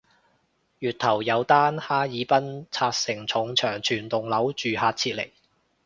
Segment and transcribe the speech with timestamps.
[0.79, 5.29] 月頭有單哈爾濱拆承重牆全棟樓住客撤離